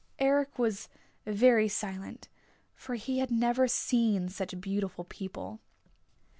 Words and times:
Eric 0.17 0.57
was 0.57 0.89
very 1.27 1.67
silent, 1.67 2.27
for 2.73 2.95
he 2.95 3.19
had 3.19 3.29
never 3.29 3.67
seen 3.67 4.29
such 4.29 4.59
beautiful 4.59 5.03
people. 5.03 5.59